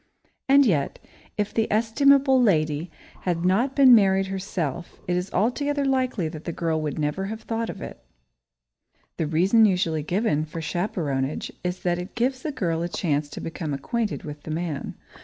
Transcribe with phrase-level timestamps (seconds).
[0.49, 0.97] And yet,
[1.37, 6.51] if the estimable lady had not been married herself, it is altogether likely that the
[6.51, 8.01] girl would never have thought of it.
[8.01, 12.81] [Sidenote: The Chaperone] The reason usually given for chaperonage is that it gives the girl
[12.81, 14.95] a chance to become acquainted with the man.